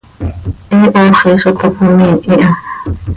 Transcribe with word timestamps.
He 0.71 0.79
hooxi 0.93 1.31
zo 1.41 1.49
toc 1.59 1.73
cöimiih 1.85 2.21
iha. 2.33 2.49